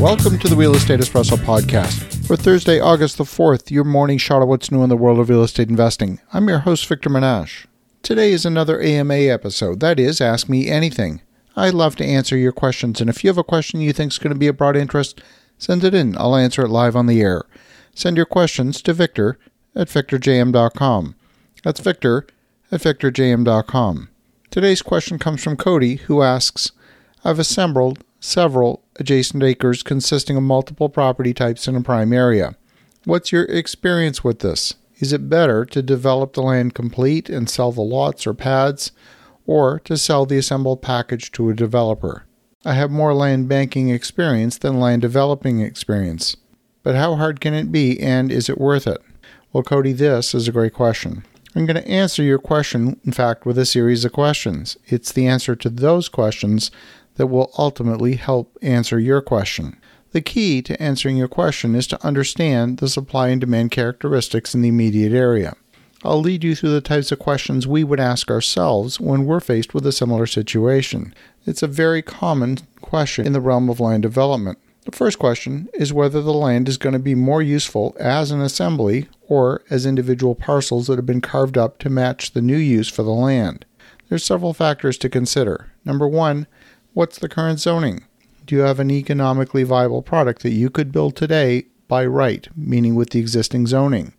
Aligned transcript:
Welcome 0.00 0.38
to 0.38 0.48
the 0.48 0.54
Real 0.56 0.76
Estate 0.76 1.00
Espresso 1.00 1.36
podcast. 1.36 2.24
For 2.24 2.36
Thursday, 2.36 2.78
August 2.78 3.18
the 3.18 3.24
4th, 3.24 3.72
your 3.72 3.82
morning 3.82 4.16
shot 4.16 4.42
of 4.42 4.48
what's 4.48 4.70
new 4.70 4.84
in 4.84 4.88
the 4.88 4.96
world 4.96 5.18
of 5.18 5.28
real 5.28 5.42
estate 5.42 5.68
investing. 5.68 6.20
I'm 6.32 6.48
your 6.48 6.60
host, 6.60 6.86
Victor 6.86 7.10
Menasce. 7.10 7.66
Today 8.04 8.30
is 8.30 8.46
another 8.46 8.80
AMA 8.80 9.14
episode. 9.14 9.80
That 9.80 9.98
is, 9.98 10.20
Ask 10.20 10.48
Me 10.48 10.68
Anything. 10.68 11.20
I 11.56 11.70
love 11.70 11.96
to 11.96 12.04
answer 12.04 12.36
your 12.36 12.52
questions, 12.52 13.00
and 13.00 13.10
if 13.10 13.24
you 13.24 13.28
have 13.28 13.38
a 13.38 13.42
question 13.42 13.80
you 13.80 13.92
think 13.92 14.12
is 14.12 14.18
going 14.18 14.32
to 14.32 14.38
be 14.38 14.46
of 14.46 14.56
broad 14.56 14.76
interest, 14.76 15.20
send 15.58 15.82
it 15.82 15.94
in. 15.94 16.16
I'll 16.16 16.36
answer 16.36 16.62
it 16.62 16.68
live 16.68 16.94
on 16.94 17.06
the 17.06 17.20
air. 17.20 17.42
Send 17.92 18.16
your 18.16 18.24
questions 18.24 18.80
to 18.82 18.92
Victor 18.92 19.36
at 19.74 19.88
victorjm.com. 19.88 21.16
That's 21.64 21.80
Victor 21.80 22.24
at 22.70 22.80
victorjm.com. 22.82 24.10
Today's 24.48 24.80
question 24.80 25.18
comes 25.18 25.42
from 25.42 25.56
Cody, 25.56 25.96
who 25.96 26.22
asks 26.22 26.70
I've 27.24 27.40
assembled 27.40 28.04
several 28.20 28.84
adjacent 28.98 29.42
acres 29.42 29.82
consisting 29.82 30.36
of 30.36 30.42
multiple 30.42 30.88
property 30.88 31.32
types 31.32 31.68
in 31.68 31.76
a 31.76 31.80
prime 31.80 32.12
area. 32.12 32.56
What's 33.04 33.32
your 33.32 33.44
experience 33.44 34.24
with 34.24 34.40
this? 34.40 34.74
Is 34.98 35.12
it 35.12 35.28
better 35.28 35.64
to 35.66 35.82
develop 35.82 36.32
the 36.32 36.42
land 36.42 36.74
complete 36.74 37.30
and 37.30 37.48
sell 37.48 37.72
the 37.72 37.80
lots 37.80 38.26
or 38.26 38.34
pads, 38.34 38.90
or 39.46 39.80
to 39.80 39.96
sell 39.96 40.26
the 40.26 40.38
assembled 40.38 40.82
package 40.82 41.30
to 41.32 41.48
a 41.48 41.54
developer? 41.54 42.24
I 42.64 42.74
have 42.74 42.90
more 42.90 43.14
land 43.14 43.48
banking 43.48 43.88
experience 43.88 44.58
than 44.58 44.80
land 44.80 45.02
developing 45.02 45.60
experience. 45.60 46.36
But 46.82 46.96
how 46.96 47.14
hard 47.14 47.40
can 47.40 47.54
it 47.54 47.70
be, 47.70 48.00
and 48.00 48.32
is 48.32 48.48
it 48.48 48.58
worth 48.58 48.86
it? 48.86 49.00
Well, 49.52 49.62
Cody, 49.62 49.92
this 49.92 50.34
is 50.34 50.48
a 50.48 50.52
great 50.52 50.74
question. 50.74 51.24
I'm 51.54 51.66
going 51.66 51.82
to 51.82 51.88
answer 51.88 52.22
your 52.22 52.38
question, 52.38 53.00
in 53.04 53.12
fact, 53.12 53.46
with 53.46 53.56
a 53.58 53.64
series 53.64 54.04
of 54.04 54.12
questions. 54.12 54.76
It's 54.86 55.12
the 55.12 55.26
answer 55.26 55.56
to 55.56 55.70
those 55.70 56.08
questions 56.08 56.70
that 57.18 57.26
will 57.26 57.52
ultimately 57.58 58.14
help 58.14 58.56
answer 58.62 58.98
your 58.98 59.20
question. 59.20 59.76
The 60.12 60.22
key 60.22 60.62
to 60.62 60.82
answering 60.82 61.18
your 61.18 61.28
question 61.28 61.74
is 61.74 61.86
to 61.88 62.06
understand 62.06 62.78
the 62.78 62.88
supply 62.88 63.28
and 63.28 63.40
demand 63.40 63.72
characteristics 63.72 64.54
in 64.54 64.62
the 64.62 64.68
immediate 64.68 65.12
area. 65.12 65.54
I'll 66.04 66.20
lead 66.20 66.44
you 66.44 66.54
through 66.54 66.70
the 66.70 66.80
types 66.80 67.12
of 67.12 67.18
questions 67.18 67.66
we 67.66 67.84
would 67.84 68.00
ask 68.00 68.30
ourselves 68.30 69.00
when 69.00 69.26
we're 69.26 69.40
faced 69.40 69.74
with 69.74 69.84
a 69.84 69.92
similar 69.92 70.26
situation. 70.26 71.12
It's 71.44 71.62
a 71.62 71.66
very 71.66 72.02
common 72.02 72.58
question 72.80 73.26
in 73.26 73.32
the 73.32 73.40
realm 73.40 73.68
of 73.68 73.80
land 73.80 74.04
development. 74.04 74.58
The 74.84 74.96
first 74.96 75.18
question 75.18 75.68
is 75.74 75.92
whether 75.92 76.22
the 76.22 76.32
land 76.32 76.68
is 76.68 76.78
going 76.78 76.94
to 76.94 76.98
be 76.98 77.14
more 77.14 77.42
useful 77.42 77.94
as 78.00 78.30
an 78.30 78.40
assembly 78.40 79.08
or 79.26 79.62
as 79.68 79.84
individual 79.84 80.34
parcels 80.34 80.86
that 80.86 80.96
have 80.96 81.04
been 81.04 81.20
carved 81.20 81.58
up 81.58 81.78
to 81.80 81.90
match 81.90 82.30
the 82.30 82.40
new 82.40 82.56
use 82.56 82.88
for 82.88 83.02
the 83.02 83.10
land. 83.10 83.66
There's 84.08 84.24
several 84.24 84.54
factors 84.54 84.96
to 84.98 85.10
consider. 85.10 85.72
Number 85.84 86.08
1, 86.08 86.46
What's 86.98 87.20
the 87.20 87.28
current 87.28 87.60
zoning? 87.60 88.02
Do 88.44 88.56
you 88.56 88.62
have 88.62 88.80
an 88.80 88.90
economically 88.90 89.62
viable 89.62 90.02
product 90.02 90.42
that 90.42 90.50
you 90.50 90.68
could 90.68 90.90
build 90.90 91.14
today 91.14 91.66
by 91.86 92.04
right, 92.04 92.48
meaning 92.56 92.96
with 92.96 93.10
the 93.10 93.20
existing 93.20 93.68
zoning? 93.68 94.14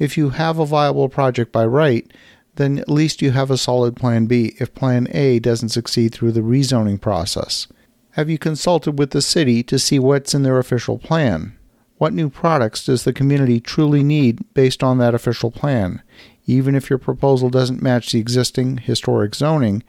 If 0.00 0.18
you 0.18 0.30
have 0.30 0.58
a 0.58 0.66
viable 0.66 1.08
project 1.08 1.52
by 1.52 1.64
right, 1.64 2.12
then 2.56 2.80
at 2.80 2.88
least 2.88 3.22
you 3.22 3.30
have 3.30 3.52
a 3.52 3.56
solid 3.56 3.94
plan 3.94 4.26
B 4.26 4.56
if 4.58 4.74
plan 4.74 5.06
A 5.12 5.38
doesn't 5.38 5.68
succeed 5.68 6.12
through 6.12 6.32
the 6.32 6.40
rezoning 6.40 7.00
process. 7.00 7.68
Have 8.14 8.28
you 8.28 8.36
consulted 8.36 8.98
with 8.98 9.12
the 9.12 9.22
city 9.22 9.62
to 9.62 9.78
see 9.78 10.00
what's 10.00 10.34
in 10.34 10.42
their 10.42 10.58
official 10.58 10.98
plan? 10.98 11.56
What 11.98 12.14
new 12.14 12.28
products 12.28 12.84
does 12.84 13.04
the 13.04 13.12
community 13.12 13.60
truly 13.60 14.02
need 14.02 14.40
based 14.54 14.82
on 14.82 14.98
that 14.98 15.14
official 15.14 15.52
plan? 15.52 16.02
Even 16.46 16.74
if 16.74 16.90
your 16.90 16.98
proposal 16.98 17.48
doesn't 17.48 17.80
match 17.80 18.10
the 18.10 18.18
existing 18.18 18.78
historic 18.78 19.36
zoning, 19.36 19.84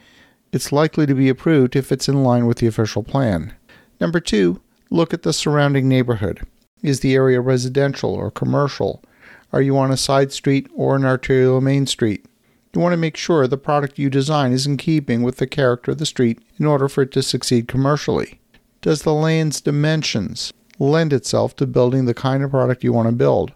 it's 0.55 0.71
likely 0.71 1.05
to 1.05 1.13
be 1.13 1.27
approved 1.27 1.75
if 1.75 1.91
it's 1.91 2.07
in 2.07 2.23
line 2.23 2.45
with 2.45 2.59
the 2.59 2.65
official 2.65 3.03
plan. 3.03 3.53
Number 3.99 4.21
two, 4.21 4.61
look 4.89 5.13
at 5.13 5.23
the 5.23 5.33
surrounding 5.33 5.89
neighborhood. 5.89 6.47
Is 6.81 7.01
the 7.01 7.13
area 7.13 7.41
residential 7.41 8.13
or 8.13 8.31
commercial? 8.31 9.03
Are 9.51 9.61
you 9.61 9.77
on 9.77 9.91
a 9.91 9.97
side 9.97 10.31
street 10.31 10.69
or 10.73 10.95
an 10.95 11.03
arterial 11.03 11.59
main 11.59 11.88
street? 11.88 12.25
You 12.73 12.79
want 12.79 12.94
to 12.94 12.97
make 12.97 13.17
sure 13.17 13.45
the 13.47 13.57
product 13.57 13.99
you 13.99 14.09
design 14.09 14.53
is 14.53 14.65
in 14.65 14.77
keeping 14.77 15.23
with 15.23 15.38
the 15.38 15.47
character 15.47 15.91
of 15.91 15.97
the 15.97 16.05
street 16.05 16.39
in 16.57 16.65
order 16.65 16.88
for 16.88 17.01
it 17.01 17.11
to 17.11 17.21
succeed 17.21 17.67
commercially. 17.67 18.39
Does 18.79 19.01
the 19.01 19.13
land's 19.13 19.59
dimensions 19.59 20.53
lend 20.79 21.11
itself 21.11 21.57
to 21.57 21.67
building 21.67 22.05
the 22.05 22.13
kind 22.13 22.44
of 22.45 22.51
product 22.51 22.81
you 22.81 22.94
want 22.94 23.09
to 23.09 23.13
build? 23.13 23.51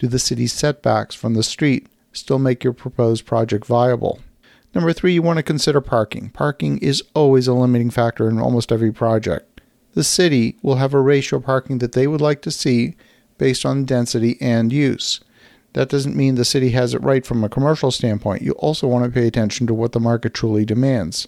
Do 0.00 0.08
the 0.08 0.18
city's 0.18 0.52
setbacks 0.52 1.14
from 1.14 1.34
the 1.34 1.44
street 1.44 1.86
still 2.12 2.40
make 2.40 2.64
your 2.64 2.72
proposed 2.72 3.24
project 3.24 3.66
viable? 3.66 4.18
Number 4.74 4.92
three, 4.92 5.14
you 5.14 5.22
want 5.22 5.38
to 5.38 5.42
consider 5.42 5.80
parking. 5.80 6.30
Parking 6.30 6.78
is 6.78 7.02
always 7.14 7.48
a 7.48 7.54
limiting 7.54 7.90
factor 7.90 8.28
in 8.28 8.38
almost 8.38 8.70
every 8.70 8.92
project. 8.92 9.60
The 9.94 10.04
city 10.04 10.56
will 10.62 10.76
have 10.76 10.94
a 10.94 11.00
ratio 11.00 11.38
of 11.38 11.44
parking 11.44 11.78
that 11.78 11.92
they 11.92 12.06
would 12.06 12.20
like 12.20 12.42
to 12.42 12.50
see 12.50 12.94
based 13.38 13.66
on 13.66 13.84
density 13.84 14.36
and 14.40 14.72
use. 14.72 15.20
That 15.72 15.88
doesn't 15.88 16.16
mean 16.16 16.34
the 16.34 16.44
city 16.44 16.70
has 16.70 16.94
it 16.94 17.02
right 17.02 17.24
from 17.24 17.42
a 17.42 17.48
commercial 17.48 17.90
standpoint. 17.90 18.42
You 18.42 18.52
also 18.52 18.86
want 18.86 19.04
to 19.04 19.10
pay 19.10 19.26
attention 19.26 19.66
to 19.66 19.74
what 19.74 19.92
the 19.92 20.00
market 20.00 20.34
truly 20.34 20.64
demands. 20.64 21.26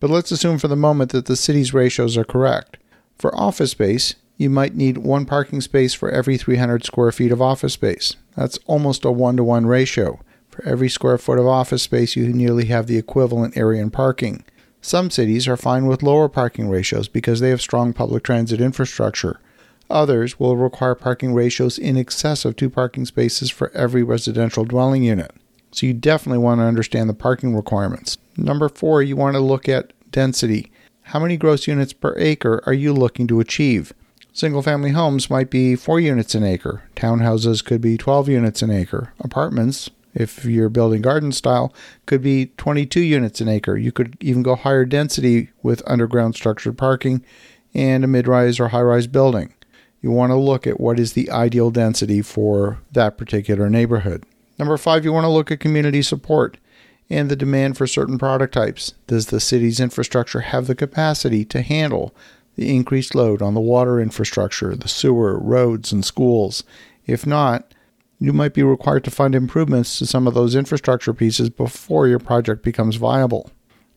But 0.00 0.10
let's 0.10 0.30
assume 0.30 0.58
for 0.58 0.68
the 0.68 0.76
moment 0.76 1.12
that 1.12 1.26
the 1.26 1.36
city's 1.36 1.72
ratios 1.72 2.16
are 2.16 2.24
correct. 2.24 2.76
For 3.18 3.34
office 3.36 3.70
space, 3.70 4.14
you 4.36 4.50
might 4.50 4.74
need 4.74 4.98
one 4.98 5.26
parking 5.26 5.60
space 5.60 5.94
for 5.94 6.10
every 6.10 6.36
300 6.36 6.84
square 6.84 7.12
feet 7.12 7.32
of 7.32 7.40
office 7.40 7.74
space. 7.74 8.16
That's 8.36 8.58
almost 8.66 9.04
a 9.04 9.10
one 9.10 9.36
to 9.36 9.44
one 9.44 9.66
ratio. 9.66 10.20
For 10.54 10.64
every 10.68 10.88
square 10.88 11.18
foot 11.18 11.40
of 11.40 11.48
office 11.48 11.82
space, 11.82 12.14
you 12.14 12.32
nearly 12.32 12.66
have 12.66 12.86
the 12.86 12.96
equivalent 12.96 13.56
area 13.56 13.82
in 13.82 13.90
parking. 13.90 14.44
Some 14.80 15.10
cities 15.10 15.48
are 15.48 15.56
fine 15.56 15.86
with 15.86 16.00
lower 16.00 16.28
parking 16.28 16.68
ratios 16.68 17.08
because 17.08 17.40
they 17.40 17.50
have 17.50 17.60
strong 17.60 17.92
public 17.92 18.22
transit 18.22 18.60
infrastructure. 18.60 19.40
Others 19.90 20.38
will 20.38 20.56
require 20.56 20.94
parking 20.94 21.34
ratios 21.34 21.76
in 21.76 21.96
excess 21.96 22.44
of 22.44 22.54
two 22.54 22.70
parking 22.70 23.04
spaces 23.04 23.50
for 23.50 23.72
every 23.72 24.04
residential 24.04 24.64
dwelling 24.64 25.02
unit. 25.02 25.32
So 25.72 25.86
you 25.86 25.92
definitely 25.92 26.38
want 26.38 26.60
to 26.60 26.66
understand 26.66 27.10
the 27.10 27.14
parking 27.14 27.56
requirements. 27.56 28.18
Number 28.36 28.68
four, 28.68 29.02
you 29.02 29.16
want 29.16 29.34
to 29.34 29.40
look 29.40 29.68
at 29.68 29.92
density. 30.12 30.70
How 31.02 31.18
many 31.18 31.36
gross 31.36 31.66
units 31.66 31.92
per 31.92 32.14
acre 32.16 32.62
are 32.64 32.72
you 32.72 32.92
looking 32.92 33.26
to 33.26 33.40
achieve? 33.40 33.92
Single 34.32 34.62
family 34.62 34.90
homes 34.90 35.28
might 35.28 35.50
be 35.50 35.74
4 35.74 35.98
units 35.98 36.36
an 36.36 36.44
acre. 36.44 36.84
Townhouses 36.94 37.64
could 37.64 37.80
be 37.80 37.96
12 37.96 38.28
units 38.28 38.62
an 38.62 38.70
acre. 38.70 39.12
Apartments 39.18 39.90
if 40.14 40.44
you're 40.44 40.68
building 40.68 41.02
garden 41.02 41.32
style, 41.32 41.74
could 42.06 42.22
be 42.22 42.46
22 42.56 43.00
units 43.00 43.40
an 43.40 43.48
acre. 43.48 43.76
You 43.76 43.92
could 43.92 44.16
even 44.20 44.42
go 44.42 44.54
higher 44.54 44.84
density 44.84 45.50
with 45.62 45.82
underground 45.86 46.34
structured 46.34 46.78
parking 46.78 47.24
and 47.74 48.04
a 48.04 48.06
mid 48.06 48.28
rise 48.28 48.60
or 48.60 48.68
high 48.68 48.82
rise 48.82 49.06
building. 49.06 49.52
You 50.00 50.10
want 50.10 50.30
to 50.30 50.36
look 50.36 50.66
at 50.66 50.78
what 50.78 51.00
is 51.00 51.14
the 51.14 51.30
ideal 51.30 51.70
density 51.70 52.22
for 52.22 52.78
that 52.92 53.18
particular 53.18 53.68
neighborhood. 53.68 54.24
Number 54.58 54.76
five, 54.76 55.04
you 55.04 55.12
want 55.12 55.24
to 55.24 55.30
look 55.30 55.50
at 55.50 55.60
community 55.60 56.02
support 56.02 56.58
and 57.10 57.30
the 57.30 57.36
demand 57.36 57.76
for 57.76 57.86
certain 57.86 58.18
product 58.18 58.54
types. 58.54 58.94
Does 59.06 59.26
the 59.26 59.40
city's 59.40 59.80
infrastructure 59.80 60.40
have 60.40 60.66
the 60.66 60.74
capacity 60.74 61.44
to 61.46 61.62
handle 61.62 62.14
the 62.56 62.74
increased 62.74 63.14
load 63.14 63.42
on 63.42 63.54
the 63.54 63.60
water 63.60 64.00
infrastructure, 64.00 64.76
the 64.76 64.88
sewer, 64.88 65.38
roads, 65.38 65.92
and 65.92 66.04
schools? 66.04 66.64
If 67.06 67.26
not, 67.26 67.73
you 68.24 68.32
might 68.32 68.54
be 68.54 68.62
required 68.62 69.04
to 69.04 69.10
fund 69.10 69.34
improvements 69.34 69.98
to 69.98 70.06
some 70.06 70.26
of 70.26 70.34
those 70.34 70.54
infrastructure 70.54 71.12
pieces 71.12 71.50
before 71.50 72.08
your 72.08 72.18
project 72.18 72.62
becomes 72.62 72.96
viable. 72.96 73.50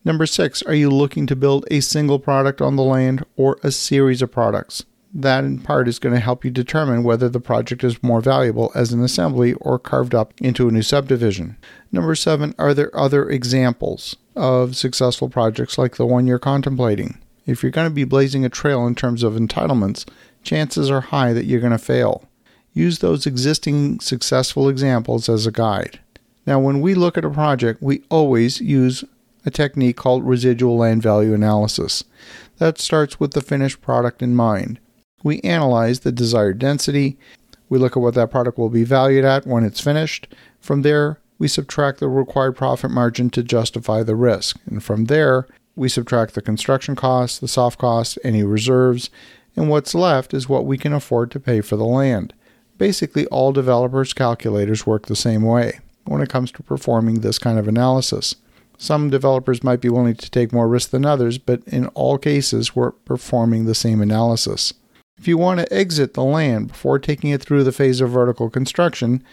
Number 0.04 0.26
six, 0.26 0.62
are 0.62 0.74
you 0.74 0.90
looking 0.90 1.26
to 1.26 1.36
build 1.36 1.66
a 1.70 1.80
single 1.80 2.18
product 2.18 2.60
on 2.60 2.76
the 2.76 2.82
land 2.82 3.24
or 3.36 3.58
a 3.62 3.70
series 3.70 4.22
of 4.22 4.32
products? 4.32 4.84
That 5.12 5.44
in 5.44 5.60
part 5.60 5.88
is 5.88 5.98
going 5.98 6.14
to 6.14 6.20
help 6.20 6.44
you 6.44 6.50
determine 6.50 7.02
whether 7.02 7.28
the 7.28 7.40
project 7.40 7.82
is 7.82 8.02
more 8.02 8.20
valuable 8.20 8.70
as 8.74 8.92
an 8.92 9.02
assembly 9.02 9.54
or 9.54 9.78
carved 9.78 10.14
up 10.14 10.34
into 10.40 10.68
a 10.68 10.72
new 10.72 10.82
subdivision. 10.82 11.56
Number 11.90 12.14
seven, 12.14 12.54
are 12.58 12.74
there 12.74 12.96
other 12.96 13.28
examples 13.28 14.16
of 14.36 14.76
successful 14.76 15.28
projects 15.28 15.78
like 15.78 15.96
the 15.96 16.06
one 16.06 16.26
you're 16.26 16.38
contemplating? 16.38 17.18
If 17.46 17.62
you're 17.62 17.72
going 17.72 17.88
to 17.88 17.94
be 17.94 18.04
blazing 18.04 18.44
a 18.44 18.50
trail 18.50 18.86
in 18.86 18.94
terms 18.94 19.22
of 19.22 19.32
entitlements, 19.32 20.06
chances 20.42 20.90
are 20.90 21.00
high 21.00 21.32
that 21.32 21.46
you're 21.46 21.60
going 21.60 21.72
to 21.72 21.78
fail. 21.78 22.28
Use 22.72 22.98
those 22.98 23.26
existing 23.26 24.00
successful 24.00 24.68
examples 24.68 25.28
as 25.28 25.46
a 25.46 25.52
guide. 25.52 26.00
Now, 26.46 26.58
when 26.58 26.80
we 26.80 26.94
look 26.94 27.18
at 27.18 27.24
a 27.24 27.30
project, 27.30 27.82
we 27.82 28.02
always 28.08 28.60
use 28.60 29.04
a 29.44 29.50
technique 29.50 29.96
called 29.96 30.24
residual 30.24 30.76
land 30.76 31.02
value 31.02 31.34
analysis. 31.34 32.04
That 32.58 32.78
starts 32.78 33.20
with 33.20 33.32
the 33.32 33.40
finished 33.40 33.80
product 33.80 34.22
in 34.22 34.34
mind. 34.34 34.78
We 35.22 35.40
analyze 35.40 36.00
the 36.00 36.12
desired 36.12 36.58
density, 36.58 37.18
we 37.68 37.78
look 37.78 37.96
at 37.96 38.02
what 38.02 38.14
that 38.14 38.30
product 38.30 38.58
will 38.58 38.70
be 38.70 38.84
valued 38.84 39.24
at 39.24 39.46
when 39.46 39.64
it's 39.64 39.80
finished. 39.80 40.34
From 40.60 40.82
there, 40.82 41.20
we 41.38 41.48
subtract 41.48 42.00
the 42.00 42.08
required 42.08 42.56
profit 42.56 42.90
margin 42.90 43.30
to 43.30 43.42
justify 43.42 44.02
the 44.02 44.16
risk. 44.16 44.58
And 44.66 44.82
from 44.82 45.04
there, 45.04 45.46
we 45.76 45.88
subtract 45.88 46.34
the 46.34 46.42
construction 46.42 46.96
costs, 46.96 47.38
the 47.38 47.48
soft 47.48 47.78
costs, 47.78 48.18
any 48.24 48.42
reserves, 48.42 49.10
and 49.54 49.68
what's 49.68 49.94
left 49.94 50.34
is 50.34 50.48
what 50.48 50.66
we 50.66 50.78
can 50.78 50.92
afford 50.92 51.30
to 51.32 51.40
pay 51.40 51.60
for 51.60 51.76
the 51.76 51.84
land. 51.84 52.32
Basically, 52.78 53.26
all 53.26 53.52
developers' 53.52 54.14
calculators 54.14 54.86
work 54.86 55.06
the 55.06 55.16
same 55.16 55.42
way 55.42 55.80
when 56.04 56.22
it 56.22 56.30
comes 56.30 56.50
to 56.52 56.62
performing 56.62 57.20
this 57.20 57.38
kind 57.38 57.58
of 57.58 57.68
analysis. 57.68 58.36
Some 58.78 59.10
developers 59.10 59.64
might 59.64 59.80
be 59.80 59.88
willing 59.88 60.14
to 60.14 60.30
take 60.30 60.52
more 60.52 60.68
risk 60.68 60.90
than 60.90 61.04
others, 61.04 61.36
but 61.36 61.62
in 61.66 61.88
all 61.88 62.16
cases, 62.16 62.76
we're 62.76 62.92
performing 62.92 63.64
the 63.64 63.74
same 63.74 64.00
analysis. 64.00 64.72
If 65.18 65.26
you 65.26 65.36
want 65.36 65.58
to 65.58 65.72
exit 65.72 66.14
the 66.14 66.22
land 66.22 66.68
before 66.68 67.00
taking 67.00 67.30
it 67.30 67.42
through 67.42 67.64
the 67.64 67.72
phase 67.72 68.00
of 68.00 68.10
vertical 68.10 68.48
construction, 68.48 69.24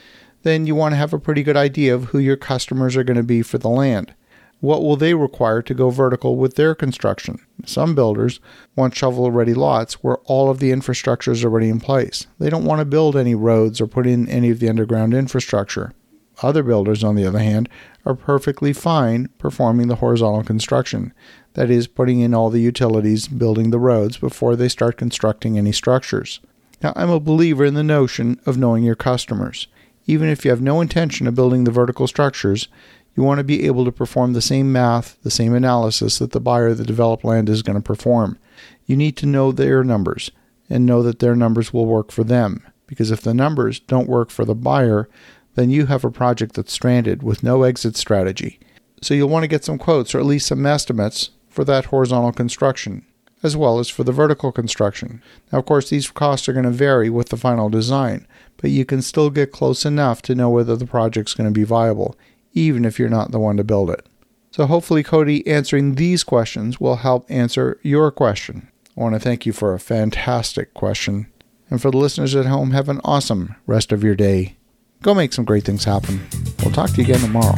then 0.42 0.66
you 0.66 0.74
want 0.74 0.94
to 0.94 0.98
have 0.98 1.14
a 1.14 1.20
pretty 1.20 1.44
good 1.44 1.56
idea 1.56 1.94
of 1.94 2.06
who 2.06 2.18
your 2.18 2.38
customers 2.38 2.98
are 2.98 3.04
going 3.04 3.18
to 3.18 3.24
be 3.24 3.44
for 3.44 3.60
the 3.60 3.70
land. 3.70 4.16
What 4.62 4.82
will 4.82 4.96
they 4.96 5.14
require 5.14 5.62
to 5.62 5.74
go 5.74 5.90
vertical 5.90 6.38
with 6.38 6.56
their 6.56 6.74
construction? 6.74 7.40
Some 7.66 7.94
builders 7.94 8.40
want 8.76 8.96
shovel 8.96 9.30
ready 9.32 9.54
lots 9.54 9.96
where 9.96 10.18
all 10.26 10.50
of 10.50 10.60
the 10.60 10.72
infrastructure 10.72 11.32
is 11.32 11.44
already 11.44 11.70
in 11.70 11.80
place. 11.80 12.28
They 12.40 12.50
don't 12.50 12.66
want 12.66 12.80
to 12.80 12.86
build 12.86 13.16
any 13.16 13.36
roads 13.36 13.80
or 13.80 13.88
put 13.88 14.08
in 14.08 14.28
any 14.30 14.50
of 14.50 14.60
the 14.60 14.70
underground 14.70 15.14
infrastructure. 15.14 15.94
Other 16.42 16.64
builders, 16.64 17.04
on 17.04 17.16
the 17.16 17.26
other 17.26 17.40
hand, 17.40 17.70
are 18.06 18.16
perfectly 18.16 18.74
fine 18.74 19.30
performing 19.38 19.88
the 19.88 19.96
horizontal 19.96 20.44
construction, 20.44 21.14
that 21.54 21.70
is, 21.70 21.88
putting 21.88 22.20
in 22.20 22.34
all 22.34 22.50
the 22.50 22.62
utilities, 22.62 23.28
building 23.28 23.70
the 23.70 23.80
roads 23.80 24.18
before 24.18 24.56
they 24.56 24.68
start 24.68 24.98
constructing 24.98 25.58
any 25.58 25.72
structures. 25.72 26.42
Now, 26.82 26.92
I'm 26.96 27.10
a 27.10 27.20
believer 27.20 27.64
in 27.64 27.74
the 27.74 27.84
notion 27.84 28.40
of 28.46 28.58
knowing 28.58 28.84
your 28.84 28.96
customers. 28.96 29.68
Even 30.08 30.28
if 30.30 30.44
you 30.44 30.52
have 30.52 30.62
no 30.62 30.82
intention 30.82 31.26
of 31.26 31.36
building 31.36 31.64
the 31.64 31.72
vertical 31.72 32.06
structures, 32.06 32.68
you 33.16 33.24
want 33.24 33.38
to 33.40 33.44
be 33.44 33.66
able 33.66 33.86
to 33.86 33.92
perform 33.92 34.34
the 34.34 34.42
same 34.42 34.72
math, 34.72 35.18
the 35.24 35.32
same 35.32 35.54
analysis 35.54 36.20
that 36.20 36.32
the 36.32 36.40
buyer 36.42 36.68
of 36.68 36.78
the 36.78 36.84
developed 36.84 37.24
land 37.24 37.50
is 37.50 37.64
going 37.64 37.78
to 37.78 37.82
perform. 37.82 38.38
You 38.86 38.98
need 38.98 39.16
to 39.18 39.26
know 39.26 39.52
their 39.52 39.84
numbers 39.84 40.32
and 40.70 40.86
know 40.86 41.02
that 41.04 41.20
their 41.20 41.36
numbers 41.36 41.74
will 41.74 41.86
work 41.86 42.12
for 42.12 42.24
them. 42.24 42.66
Because 42.88 43.12
if 43.12 43.22
the 43.22 43.34
numbers 43.34 43.80
don't 43.80 44.10
work 44.10 44.30
for 44.30 44.46
the 44.46 44.56
buyer, 44.56 45.10
then 45.56 45.70
you 45.70 45.86
have 45.88 46.04
a 46.04 46.12
project 46.12 46.56
that's 46.56 46.74
stranded 46.74 47.24
with 47.24 47.44
no 47.44 47.64
exit 47.64 47.96
strategy. 47.96 48.60
So 49.02 49.14
you'll 49.14 49.30
want 49.30 49.44
to 49.44 49.48
get 49.48 49.64
some 49.64 49.78
quotes 49.78 50.14
or 50.14 50.20
at 50.20 50.26
least 50.26 50.48
some 50.48 50.66
estimates 50.66 51.32
for 51.50 51.64
that 51.66 51.86
horizontal 51.86 52.34
construction, 52.34 53.06
as 53.42 53.56
well 53.56 53.80
as 53.80 53.90
for 53.90 54.04
the 54.04 54.12
vertical 54.12 54.52
construction. 54.52 55.22
Now, 55.52 55.60
of 55.60 55.66
course, 55.66 55.90
these 55.90 56.12
costs 56.12 56.50
are 56.50 56.54
going 56.54 56.66
to 56.66 56.72
vary 56.72 57.10
with 57.10 57.30
the 57.30 57.38
final 57.38 57.70
design, 57.70 58.28
but 58.58 58.72
you 58.72 58.86
can 58.86 59.02
still 59.02 59.30
get 59.30 59.52
close 59.52 59.86
enough 59.86 60.22
to 60.24 60.36
know 60.36 60.50
whether 60.50 60.76
the 60.76 60.86
project's 60.86 61.34
going 61.34 61.48
to 61.48 61.58
be 61.58 61.64
viable, 61.64 62.16
even 62.56 62.86
if 62.86 62.98
you're 62.98 63.10
not 63.10 63.32
the 63.32 63.40
one 63.40 63.58
to 63.58 63.64
build 63.64 63.92
it. 63.92 64.08
So, 64.50 64.66
hopefully, 64.66 65.04
Cody 65.04 65.46
answering 65.46 65.96
these 65.96 66.24
questions 66.24 66.80
will 66.80 66.96
help 66.98 67.26
answer 67.30 67.80
your 67.84 68.10
question. 68.10 68.70
I 68.98 69.02
want 69.02 69.14
to 69.14 69.20
thank 69.20 69.46
you 69.46 69.52
for 69.52 69.74
a 69.74 69.80
fantastic 69.80 70.74
question. 70.74 71.28
And 71.70 71.82
for 71.82 71.92
the 71.92 71.98
listeners 71.98 72.36
at 72.36 72.46
home, 72.46 72.72
have 72.72 72.88
an 72.88 73.02
awesome 73.04 73.56
rest 73.68 73.92
of 73.92 74.04
your 74.04 74.16
day. 74.16 74.56
Go 75.02 75.14
make 75.14 75.34
some 75.34 75.46
great 75.46 75.66
things 75.66 75.84
happen. 75.84 76.26
We'll 76.64 76.72
talk 76.72 76.92
to 76.92 76.98
you 76.98 77.04
again 77.04 77.20
tomorrow. 77.20 77.56